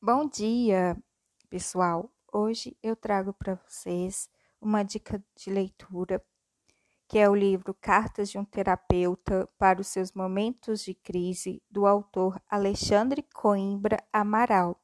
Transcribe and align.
Bom 0.00 0.28
dia, 0.28 0.96
pessoal. 1.50 2.08
Hoje 2.32 2.76
eu 2.80 2.94
trago 2.94 3.32
para 3.32 3.56
vocês 3.66 4.30
uma 4.60 4.84
dica 4.84 5.20
de 5.34 5.50
leitura, 5.50 6.24
que 7.08 7.18
é 7.18 7.28
o 7.28 7.34
livro 7.34 7.74
Cartas 7.74 8.30
de 8.30 8.38
um 8.38 8.44
Terapeuta 8.44 9.48
para 9.58 9.80
os 9.80 9.88
seus 9.88 10.12
momentos 10.12 10.84
de 10.84 10.94
crise, 10.94 11.60
do 11.68 11.84
autor 11.84 12.40
Alexandre 12.48 13.24
Coimbra 13.34 14.00
Amaral. 14.12 14.80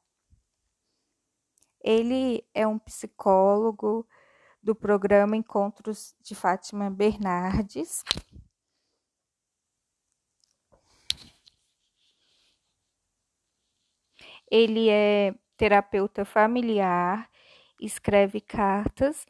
Ele 1.81 2.45
é 2.53 2.67
um 2.67 2.77
psicólogo 2.77 4.05
do 4.61 4.75
programa 4.75 5.37
Encontros 5.37 6.13
de 6.19 6.35
Fátima 6.35 6.89
Bernardes. 6.89 8.03
Ele 14.49 14.89
é 14.89 15.33
terapeuta 15.57 16.25
familiar, 16.25 17.29
escreve 17.79 18.41
cartas, 18.41 19.25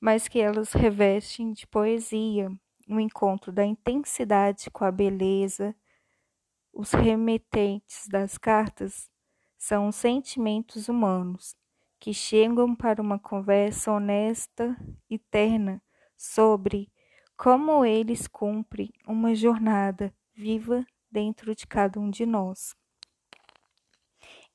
mas 0.00 0.28
que 0.28 0.40
elas 0.40 0.72
revestem 0.72 1.52
de 1.52 1.66
poesia, 1.66 2.50
um 2.88 3.00
encontro 3.00 3.52
da 3.52 3.64
intensidade 3.64 4.70
com 4.70 4.84
a 4.84 4.92
beleza. 4.92 5.74
Os 6.72 6.92
remetentes 6.92 8.06
das 8.08 8.38
cartas 8.38 9.10
são 9.58 9.88
os 9.88 9.96
sentimentos 9.96 10.88
humanos 10.88 11.56
que 11.98 12.12
chegam 12.14 12.74
para 12.76 13.02
uma 13.02 13.18
conversa 13.18 13.90
honesta 13.92 14.76
e 15.10 15.18
terna 15.18 15.82
sobre 16.16 16.92
como 17.36 17.84
eles 17.84 18.26
cumprem 18.28 18.90
uma 19.06 19.34
jornada 19.34 20.14
viva 20.34 20.86
dentro 21.10 21.54
de 21.54 21.66
cada 21.66 21.98
um 21.98 22.10
de 22.10 22.24
nós. 22.26 22.74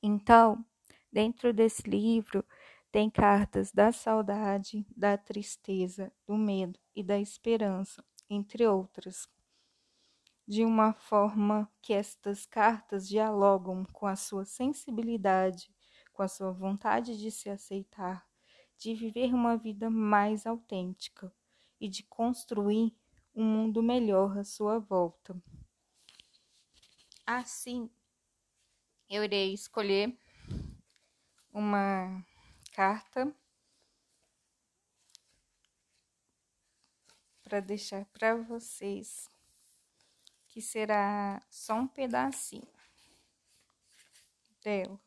Então, 0.02 0.64
dentro 1.12 1.52
desse 1.52 1.88
livro 1.88 2.44
tem 2.90 3.08
cartas 3.08 3.70
da 3.70 3.92
saudade, 3.92 4.84
da 4.96 5.16
tristeza, 5.16 6.12
do 6.26 6.36
medo 6.36 6.78
e 6.94 7.04
da 7.04 7.18
esperança, 7.18 8.04
entre 8.28 8.66
outras. 8.66 9.28
De 10.46 10.64
uma 10.64 10.92
forma 10.92 11.70
que 11.80 11.92
estas 11.92 12.44
cartas 12.44 13.08
dialogam 13.08 13.84
com 13.92 14.06
a 14.06 14.16
sua 14.16 14.44
sensibilidade, 14.44 15.72
com 16.12 16.22
a 16.22 16.28
sua 16.28 16.50
vontade 16.50 17.16
de 17.16 17.30
se 17.30 17.48
aceitar, 17.48 18.26
de 18.76 18.94
viver 18.94 19.32
uma 19.32 19.56
vida 19.56 19.88
mais 19.88 20.46
autêntica 20.46 21.32
e 21.80 21.88
de 21.88 22.02
construir 22.02 22.92
um 23.34 23.44
mundo 23.44 23.82
melhor 23.82 24.36
à 24.36 24.44
sua 24.44 24.80
volta. 24.80 25.40
Assim, 27.24 27.88
eu 29.14 29.22
irei 29.22 29.52
escolher 29.52 30.16
uma 31.52 32.24
carta 32.72 33.30
para 37.42 37.60
deixar 37.60 38.06
para 38.06 38.34
vocês, 38.36 39.28
que 40.48 40.62
será 40.62 41.42
só 41.50 41.74
um 41.74 41.86
pedacinho 41.86 42.72
dela. 44.64 44.98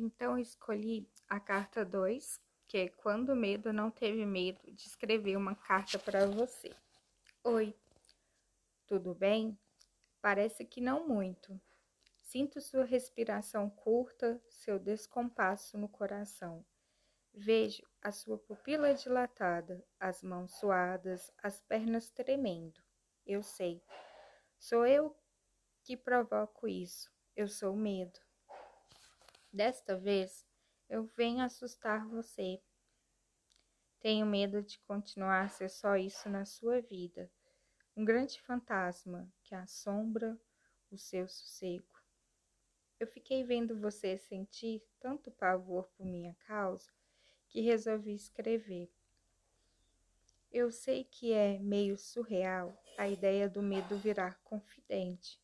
Então, 0.00 0.38
escolhi 0.38 1.10
a 1.28 1.40
carta 1.40 1.84
2, 1.84 2.40
que 2.68 2.78
é 2.78 2.88
quando 2.88 3.30
o 3.30 3.36
medo 3.36 3.72
não 3.72 3.90
teve 3.90 4.24
medo 4.24 4.60
de 4.70 4.86
escrever 4.86 5.36
uma 5.36 5.56
carta 5.56 5.98
para 5.98 6.24
você. 6.24 6.72
Oi, 7.42 7.74
tudo 8.86 9.12
bem? 9.12 9.58
Parece 10.22 10.64
que 10.64 10.80
não 10.80 11.08
muito. 11.08 11.60
Sinto 12.22 12.60
sua 12.60 12.84
respiração 12.84 13.68
curta, 13.68 14.40
seu 14.48 14.78
descompasso 14.78 15.76
no 15.76 15.88
coração. 15.88 16.64
Vejo 17.34 17.82
a 18.00 18.12
sua 18.12 18.38
pupila 18.38 18.94
dilatada, 18.94 19.84
as 19.98 20.22
mãos 20.22 20.54
suadas, 20.60 21.32
as 21.42 21.60
pernas 21.60 22.08
tremendo. 22.08 22.80
Eu 23.26 23.42
sei. 23.42 23.82
Sou 24.60 24.86
eu 24.86 25.16
que 25.82 25.96
provoco 25.96 26.68
isso. 26.68 27.10
Eu 27.34 27.48
sou 27.48 27.74
medo. 27.74 28.27
Desta 29.58 29.98
vez, 29.98 30.46
eu 30.88 31.10
venho 31.16 31.42
assustar 31.42 32.06
você. 32.06 32.62
Tenho 33.98 34.24
medo 34.24 34.62
de 34.62 34.78
continuar 34.82 35.46
a 35.46 35.48
ser 35.48 35.68
só 35.68 35.96
isso 35.96 36.28
na 36.28 36.44
sua 36.44 36.80
vida. 36.80 37.28
Um 37.96 38.04
grande 38.04 38.40
fantasma 38.42 39.28
que 39.42 39.56
assombra 39.56 40.40
o 40.92 40.96
seu 40.96 41.26
sossego. 41.26 42.00
Eu 43.00 43.08
fiquei 43.08 43.42
vendo 43.42 43.76
você 43.76 44.16
sentir 44.16 44.80
tanto 45.00 45.28
pavor 45.28 45.90
por 45.96 46.06
minha 46.06 46.36
causa 46.46 46.92
que 47.48 47.60
resolvi 47.60 48.14
escrever. 48.14 48.88
Eu 50.52 50.70
sei 50.70 51.02
que 51.02 51.32
é 51.32 51.58
meio 51.58 51.98
surreal 51.98 52.80
a 52.96 53.08
ideia 53.08 53.48
do 53.48 53.60
medo 53.60 53.98
virar 53.98 54.40
confidente, 54.44 55.42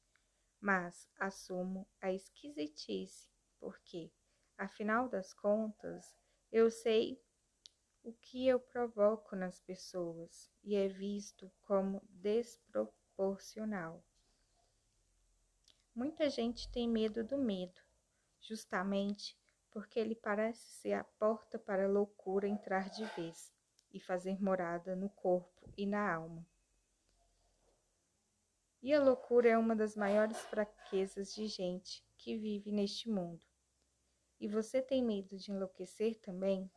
mas 0.61 1.11
assumo 1.19 1.85
a 2.01 2.13
esquisitice 2.13 3.34
porque, 3.65 4.13
afinal 4.59 5.09
das 5.09 5.33
contas, 5.33 6.15
eu 6.53 6.71
sei 6.71 7.19
o 8.03 8.13
que 8.13 8.47
eu 8.47 8.61
provoco 8.61 9.35
nas 9.35 9.59
pessoas 9.59 10.53
e 10.63 10.77
é 10.77 10.87
visto 10.87 11.51
como 11.63 12.07
desproporcional. 12.11 14.05
Muita 15.95 16.29
gente 16.29 16.71
tem 16.71 16.87
medo 16.87 17.25
do 17.25 17.39
medo, 17.39 17.81
justamente 18.39 19.35
porque 19.71 19.99
ele 19.99 20.15
parece 20.15 20.67
ser 20.75 20.93
a 20.93 21.05
porta 21.05 21.59
para 21.59 21.87
a 21.87 21.89
loucura 21.89 22.47
entrar 22.47 22.91
de 22.91 23.07
vez 23.17 23.51
e 23.91 23.99
fazer 23.99 24.39
morada 24.43 24.95
no 24.95 25.09
corpo 25.09 25.73
e 25.75 25.87
na 25.87 26.15
alma. 26.15 26.47
E 28.83 28.93
a 28.93 29.03
loucura 29.03 29.49
é 29.49 29.57
uma 29.57 29.75
das 29.75 29.97
maiores 29.97 30.39
fraquezas 30.39 31.35
de 31.35 31.47
gente 31.47 32.05
que 32.19 32.37
vive 32.37 32.71
neste 32.71 33.09
mundo. 33.09 33.54
E 34.41 34.49
você 34.49 34.83
tem 34.83 35.03
medo 35.03 35.37
de 35.37 35.53
enlouquecer 35.53 36.19
também? 36.21 36.71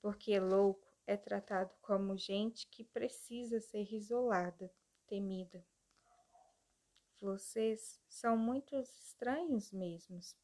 Porque 0.00 0.38
louco 0.38 0.86
é 1.06 1.16
tratado 1.16 1.74
como 1.80 2.16
gente 2.16 2.66
que 2.68 2.84
precisa 2.84 3.60
ser 3.60 3.92
isolada, 3.92 4.72
temida. 5.06 5.64
Vocês 7.20 8.00
são 8.08 8.36
muito 8.36 8.76
estranhos 8.76 9.72
mesmos. 9.72 10.36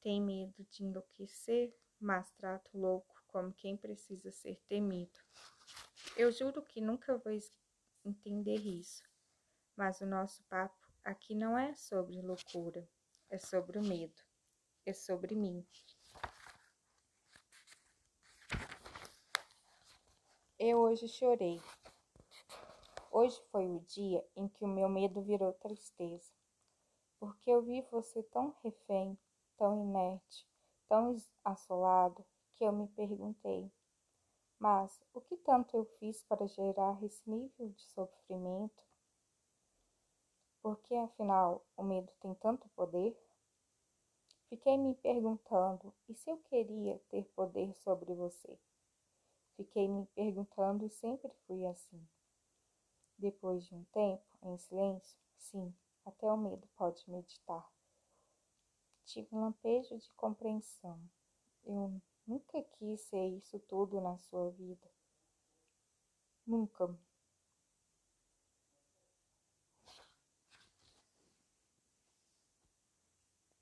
Tem 0.00 0.22
medo 0.22 0.64
de 0.70 0.84
enlouquecer, 0.84 1.76
mas 1.98 2.32
trata 2.32 2.70
o 2.72 2.80
louco 2.80 3.22
como 3.26 3.52
quem 3.52 3.76
precisa 3.76 4.30
ser 4.30 4.60
temido. 4.68 5.18
Eu 6.16 6.30
juro 6.32 6.62
que 6.62 6.80
nunca 6.80 7.18
vou 7.18 7.32
entender 8.04 8.60
isso, 8.60 9.02
mas 9.76 10.00
o 10.00 10.06
nosso 10.06 10.42
papo 10.44 10.86
aqui 11.04 11.34
não 11.34 11.58
é 11.58 11.74
sobre 11.74 12.22
loucura, 12.22 12.88
é 13.28 13.38
sobre 13.38 13.78
o 13.78 13.82
medo 13.82 14.25
é 14.86 14.92
sobre 14.92 15.34
mim. 15.34 15.66
Eu 20.58 20.78
hoje 20.78 21.08
chorei. 21.08 21.60
Hoje 23.10 23.42
foi 23.50 23.66
o 23.66 23.80
dia 23.80 24.24
em 24.36 24.48
que 24.48 24.64
o 24.64 24.68
meu 24.68 24.88
medo 24.88 25.20
virou 25.22 25.52
tristeza, 25.54 26.32
porque 27.18 27.50
eu 27.50 27.62
vi 27.62 27.82
você 27.90 28.22
tão 28.22 28.54
refém, 28.62 29.18
tão 29.56 29.76
inerte, 29.82 30.48
tão 30.88 31.16
assolado, 31.44 32.24
que 32.52 32.64
eu 32.64 32.72
me 32.72 32.88
perguntei: 32.88 33.70
mas 34.58 35.02
o 35.12 35.20
que 35.20 35.36
tanto 35.36 35.76
eu 35.76 35.84
fiz 35.98 36.22
para 36.22 36.46
gerar 36.46 37.02
esse 37.02 37.28
nível 37.28 37.68
de 37.70 37.82
sofrimento? 37.82 38.82
Porque 40.62 40.94
afinal 40.94 41.66
o 41.76 41.82
medo 41.82 42.12
tem 42.20 42.34
tanto 42.34 42.68
poder? 42.70 43.16
Fiquei 44.48 44.76
me 44.78 44.94
perguntando: 44.94 45.92
e 46.08 46.14
se 46.14 46.30
eu 46.30 46.38
queria 46.38 46.98
ter 47.10 47.24
poder 47.34 47.74
sobre 47.74 48.14
você? 48.14 48.58
Fiquei 49.56 49.88
me 49.88 50.06
perguntando 50.14 50.84
e 50.84 50.90
sempre 50.90 51.32
fui 51.46 51.66
assim. 51.66 52.06
Depois 53.18 53.64
de 53.64 53.74
um 53.74 53.84
tempo, 53.84 54.24
em 54.42 54.58
silêncio, 54.58 55.18
sim, 55.36 55.74
Até 56.04 56.30
o 56.30 56.36
medo 56.36 56.68
pode 56.76 57.02
meditar. 57.10 57.68
Tive 59.06 59.28
um 59.32 59.40
lampejo 59.40 59.98
de 59.98 60.12
compreensão. 60.14 61.00
Eu 61.64 62.00
nunca 62.26 62.62
quis 62.62 63.00
ser 63.00 63.26
isso 63.28 63.58
tudo 63.60 64.00
na 64.00 64.16
sua 64.18 64.50
vida. 64.50 64.88
Nunca. 66.46 66.96